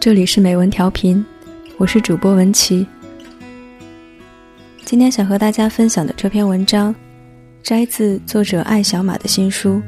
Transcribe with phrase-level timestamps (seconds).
[0.00, 1.24] 这里是美文调频，
[1.76, 2.86] 我是主播文琪。
[4.84, 6.94] 今天想和大家分享的这篇文章，
[7.64, 9.70] 摘自作者艾小马的新书《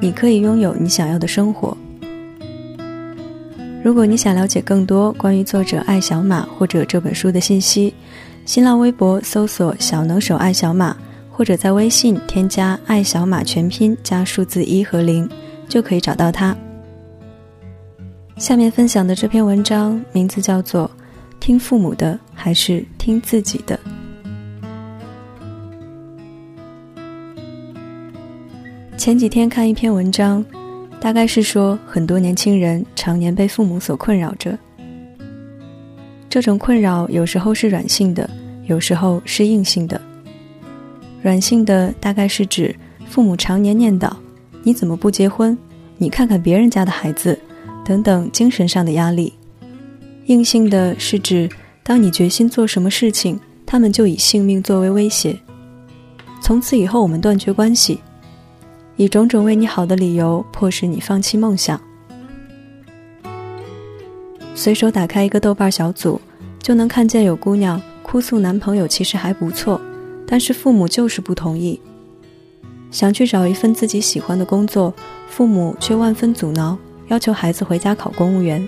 [0.00, 1.76] 你可以拥有你想要的生活》。
[3.84, 7.94] 如果你想了解更多关于作者艾小马或者这本书的信息，
[8.44, 10.96] 新浪微博搜索“小能手艾小马”，
[11.30, 15.30] 或者在微信添加“艾小马”全拼加数字一和零，
[15.68, 16.56] 就可以找到他。
[18.38, 20.88] 下面分享的这篇文章名字叫做
[21.38, 23.76] 《听父母的还是听自己的》。
[28.98, 30.44] 前几天看一篇文章，
[31.00, 34.58] 大概是说很多年轻人常年被父母所困扰着。
[36.28, 38.28] 这种困扰有时候是软性的，
[38.64, 40.00] 有时候是硬性的。
[41.20, 42.74] 软性的大概是指
[43.08, 44.10] 父母常年念叨
[44.64, 45.56] ：“你怎么不结婚？
[45.98, 47.38] 你看看别人家的孩子。”
[47.84, 49.32] 等等，精神上的压力；
[50.26, 51.48] 硬性的是指，
[51.82, 55.38] 当你决心做什么事情，他们就以性命作为威胁。
[56.40, 58.00] 从此以后，我们断绝关系，
[58.96, 61.80] 以种种为你好的理由，迫使你放弃梦想。
[64.54, 66.20] 随手打开一个豆瓣小组，
[66.60, 69.80] 就能看见有姑娘哭诉男朋友其实还不错，
[70.26, 71.80] 但是父母就是不同意。
[72.90, 74.94] 想去找一份自己喜欢的工作，
[75.26, 76.78] 父母却万分阻挠。
[77.12, 78.66] 要求孩子回家考公务员。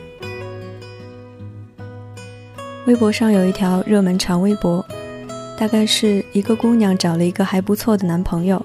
[2.87, 4.85] 微博上有一条热门长微博，
[5.59, 8.63] 大概是一个姑娘找了一个还不错的男朋友，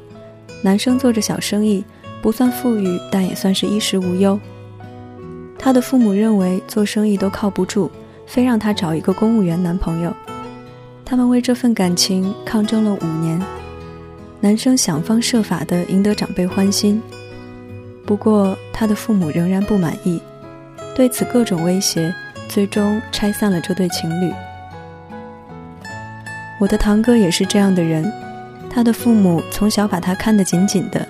[0.61, 1.81] 男生做着小生意，
[2.21, 4.37] 不算富裕，但也算是衣食无忧。
[5.57, 7.89] 她的父母认为做生意都靠不住，
[8.27, 10.13] 非让她找一个公务员男朋友。
[11.05, 13.41] 他们为这份感情抗争了五年，
[14.41, 17.01] 男生想方设法地赢得长辈欢心。
[18.09, 20.19] 不过，他的父母仍然不满意，
[20.95, 22.11] 对此各种威胁，
[22.47, 24.33] 最终拆散了这对情侣。
[26.59, 28.11] 我的堂哥也是这样的人，
[28.67, 31.07] 他的父母从小把他看得紧紧的，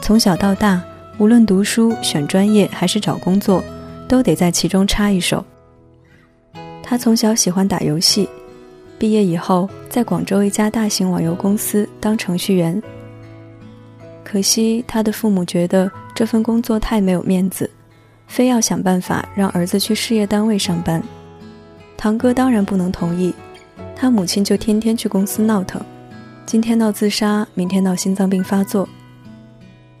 [0.00, 0.82] 从小到大，
[1.18, 3.62] 无论读书、选专业还是找工作，
[4.08, 5.44] 都得在其中插一手。
[6.82, 8.26] 他从小喜欢打游戏，
[8.98, 12.82] 毕业以后在广州一家大型网游公司当程序员。
[14.32, 15.92] 可惜他的父母觉得。
[16.14, 17.68] 这份工作太没有面子，
[18.26, 21.02] 非要想办法让儿子去事业单位上班。
[21.96, 23.34] 堂哥当然不能同意，
[23.96, 25.82] 他母亲就天天去公司闹腾，
[26.46, 28.88] 今天闹自杀，明天闹心脏病发作。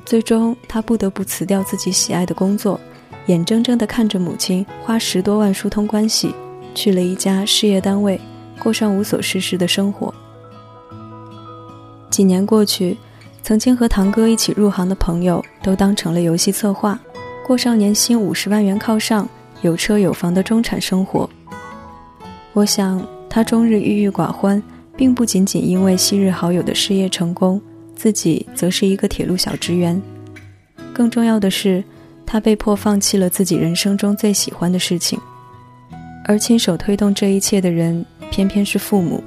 [0.04, 2.78] 最终，他不得不辞掉自己喜爱的工作，
[3.26, 6.34] 眼睁睁地看着母亲花十多万疏通关系，
[6.74, 8.20] 去了一家事业单位，
[8.58, 10.14] 过上无所事事的生活。
[12.10, 12.96] 几年过去。
[13.42, 16.98] 曾经和堂哥一起入行的朋友都当成了游戏策划，
[17.44, 19.28] 过上年薪五十万元靠上、
[19.62, 21.28] 有车有房的中产生活。
[22.52, 24.62] 我想他终日郁郁寡欢，
[24.96, 27.60] 并不仅仅因为昔日好友的事业成功，
[27.96, 30.00] 自己则是一个铁路小职员。
[30.92, 31.82] 更重要的是，
[32.24, 35.18] 他被迫放弃了自己人生中最喜欢的事情，
[36.26, 39.22] 而亲手推动这一切的人，偏偏是父母。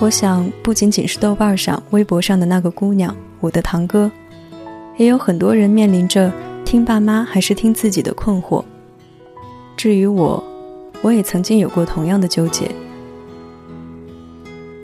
[0.00, 4.10] 我想，不仅仅是豆瓣上、微博上的那个姑娘，我的堂哥，
[4.96, 6.32] 也有很多人面临着
[6.64, 8.64] 听爸妈还是听自己的困惑。
[9.76, 10.42] 至于我，
[11.02, 12.70] 我也曾经有过同样的纠结。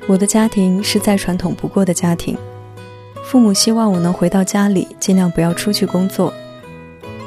[0.07, 2.37] 我的家庭是再传统不过的家庭，
[3.25, 6.31] 父母希望我能回到家里，尽量不要出去工作，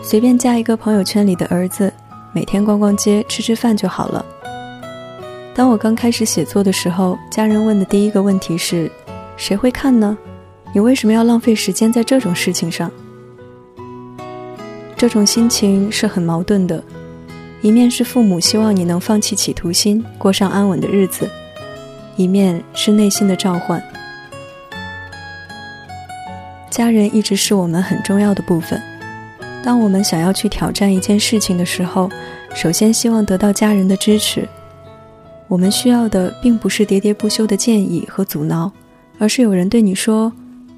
[0.03, 1.91] 随便嫁一个朋友圈里的儿子，
[2.33, 4.23] 每天逛逛街、吃吃饭就好了。
[5.59, 8.89] 当我刚开始写作的时候，家人问的第一个问题是
[9.35, 10.17] ：“谁会看呢？
[10.71, 12.89] 你为什么要浪费时间在这种事情上？”
[14.95, 16.81] 这种心情是很矛盾的，
[17.61, 21.29] 一面是父母希望你能放弃企图心，过上安稳的日子，
[22.15, 23.83] 一面是内心的召唤。
[26.69, 28.81] 家人一直是我们很重要的部分。
[29.61, 32.09] 当我们想要去挑战一件事情的时候，
[32.55, 34.47] 首先希望得到家人的支持。
[35.49, 38.71] 我们需要的并不是喋喋不休的建议和阻挠，
[39.17, 40.31] 而是有人对你说：“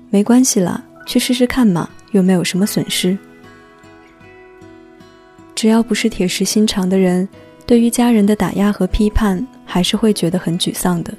[0.09, 3.17] 没关系啦，去试试看嘛，又没有什么损失。”
[5.53, 7.27] 只要不是铁石心肠的人，
[7.67, 11.13] 对于家人的打压和批判，还是会觉得很沮丧的。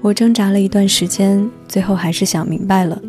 [0.00, 3.00] 我挣扎了一段时间，最后还是想明白了：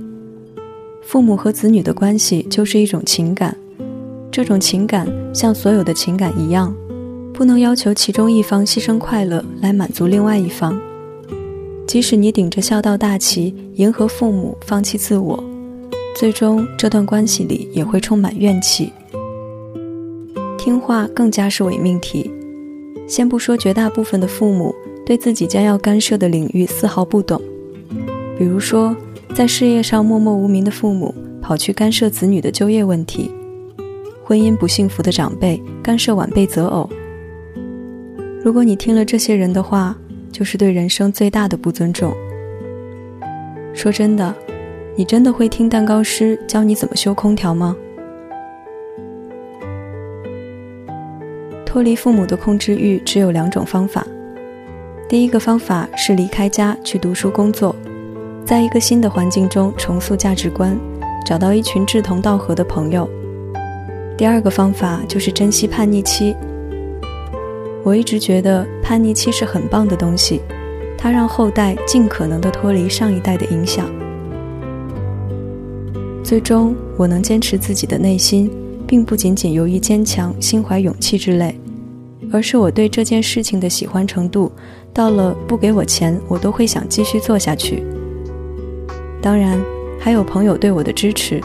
[1.03, 3.55] 父母和子女的关系就是一种情感，
[4.29, 6.75] 这种情感像所有的情感一样。
[7.33, 10.79] 不能要求其中一方牺牲快乐来满足另外一方，
[11.87, 15.43] 即使你顶着孝道大旗迎合父母，放弃自我，
[16.15, 18.93] 最终这段关系里也会充满怨气。
[20.59, 22.31] 听话更加是伪命题。
[23.07, 24.73] 先不说绝大部分的父母
[25.05, 27.41] 对自己将要干涉的领域丝毫不懂，
[28.37, 28.95] 比如说
[29.33, 33.29] 在事业上默默无名的父母跑去干涉子女的就业问题，
[34.23, 36.87] 婚姻不幸福的长辈干涉晚辈择偶。
[38.43, 39.95] 如果你听了这些人的话，
[40.29, 42.13] 就是对人生最大的不尊重。
[43.73, 44.35] 说真的，
[44.97, 47.73] 你真的会听蛋糕师教你怎么修空调吗？
[51.65, 54.05] 脱离父母的控制欲只有两种方法。
[55.07, 57.73] 第一个方法是离开家去读书工作，
[58.45, 60.77] 在一个新的环境中重塑价值观，
[61.25, 63.09] 找到一群志同道合的朋友。
[64.17, 66.35] 第二个方法就是珍惜叛逆期。
[67.83, 70.41] 我一直觉得叛逆期是很棒的东西，
[70.97, 73.87] 它让后代尽可能的脱离上一代的影响。
[76.23, 78.49] 最终，我能坚持自己的内心，
[78.87, 81.53] 并不仅仅由于坚强、心怀勇气之类。
[82.31, 84.51] 而是我对这件事情的喜欢程度，
[84.91, 87.83] 到了不给我钱，我都会想继续做下去。
[89.21, 89.61] 当然，
[89.99, 91.39] 还有朋友对我的支持，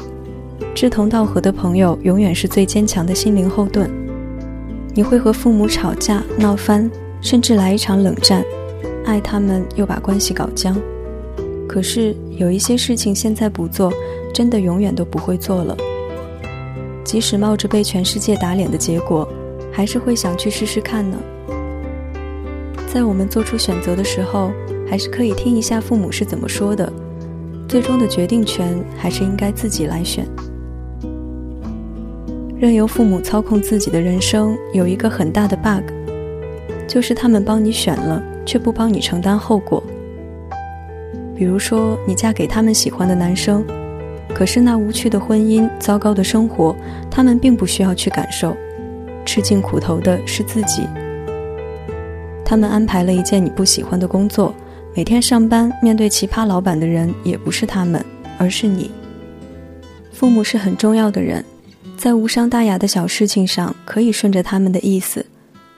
[0.74, 3.90] 志同道合的朋友永远是最坚强的心灵后盾。
[4.98, 6.90] 你会和父母吵架闹翻，
[7.20, 8.44] 甚至来一场冷战，
[9.04, 10.76] 爱他们又把关系搞僵。
[11.68, 13.92] 可是有一些事情现在不做，
[14.34, 15.76] 真的永远都不会做了。
[17.04, 19.28] 即使冒着被全世界打脸的结果。
[19.70, 21.16] 还是会想去试试看呢。
[22.92, 24.50] 在我们做出选择的时候，
[24.90, 26.92] 还是可以听一下父母是怎么说的。
[27.68, 30.26] 最终的决定权还是应该自己来选。
[32.60, 35.92] 任由父母操控自己的人生，有一个很大的 bug，
[36.88, 39.80] 就是他们帮你选了，却不帮你承担后果。
[41.36, 43.64] 比如说，你嫁给他们喜欢的男生，
[44.34, 46.74] 可是那无趣的婚姻、糟糕的生活，
[47.08, 48.56] 他们并不需要去感受。
[49.24, 50.82] 吃尽苦头的是自己。
[52.44, 54.52] 他们安排了一件你不喜欢的工作，
[54.96, 58.04] 每天上班面对奇葩老板的人也不是他们，
[58.36, 58.90] 而是你。
[60.10, 61.44] 父母是很重要的人，
[61.98, 65.26] 在无伤大雅的小事情上可以顺着他们的意思，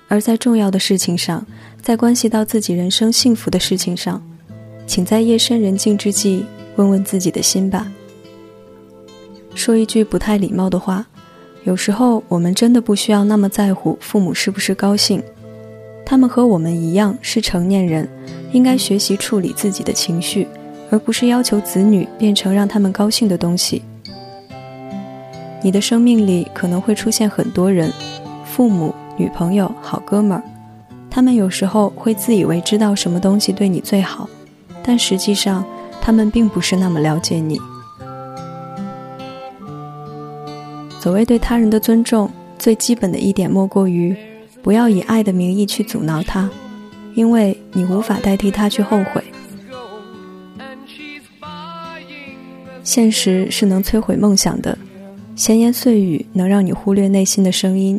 [0.06, 1.44] 而在重要的事情上，
[1.80, 4.22] 在关系到自己人生幸福的事情上，
[4.86, 6.44] 请在夜深人静之际
[6.76, 7.90] 问问自己的心吧。
[9.54, 11.06] 说一句不太礼貌的话。
[11.64, 15.22] 有时候，我们真的不需要那么在乎父母是不是高兴，
[16.06, 18.08] 他们和我们一样是成年人，
[18.52, 20.46] 应该学习处理自己的情绪，
[20.90, 23.82] 而不是要求子女变成让他们高兴的东西。
[25.62, 27.92] 你的生命里可能会出现很多人，
[28.44, 30.42] 父母、女朋友、好哥们儿，
[31.10, 34.28] 他们有时候会自以为知道什么东西对你最好，
[34.82, 35.64] 但实际上，
[36.00, 37.60] 他们并不是那么了解你。
[40.98, 44.16] 所谓对他人的尊重，最基本的一点莫过于，
[44.62, 46.48] 不要以爱的名义去阻挠他，
[47.14, 49.22] 因为你无法代替他去后悔。
[52.82, 54.76] 现实是能摧毁梦想的，
[55.40, 57.98] 闲言碎语能让你忽略内心的声音。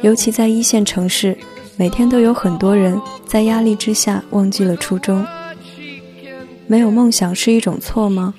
[0.00, 1.38] 尤其在一线城市，
[1.76, 5.24] 每天都有很多人在压力之下忘记了初衷。
[6.66, 8.34] 没有梦想是一种错吗？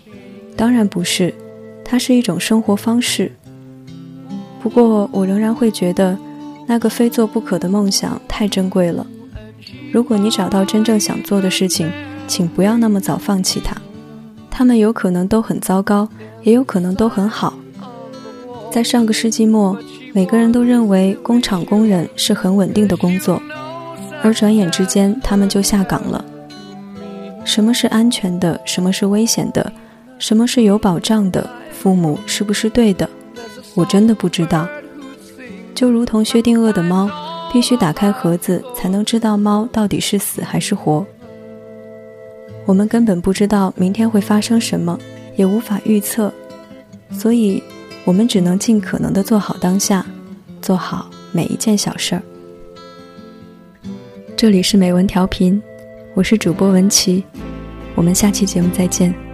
[0.57, 1.33] 当然不是。
[1.85, 3.31] 它是一种生活方式，
[4.61, 6.17] 不过我仍然会觉得，
[6.67, 9.07] 那个非做不可的梦想太珍贵了。
[9.93, 11.89] 如果你找到真正想做的事情，
[12.27, 13.77] 请不要那么早放弃它。
[14.57, 16.07] 他们有可能都很糟糕，
[16.43, 17.53] 也有可能都很好。
[18.71, 19.77] 在上个世纪末，
[20.13, 23.41] 每个人都认为工厂工人是很稳定的工作，
[24.23, 26.23] 而转眼之间，他们就下岗了。
[27.43, 28.57] 什么是安全的？
[28.63, 29.69] 什么是危险的？
[30.19, 31.45] 什么是有保障的？
[31.73, 33.09] 父母是不是对的？
[33.73, 34.65] 我真的不知道。
[35.73, 37.09] 就如同薛定谔的猫，
[37.51, 41.05] 必须打开盒子才能知道猫到底是死还是活。
[42.65, 44.97] 我们根本不知道明天会发生什么，
[45.35, 46.33] 也无法预测，
[47.11, 47.61] 所以，
[48.03, 50.05] 我们只能尽可能的做好当下，
[50.61, 52.21] 做好每一件小事儿。
[54.35, 55.61] 这里是美文调频，
[56.15, 57.23] 我是主播文琪，
[57.93, 59.24] 我们下期节目再见。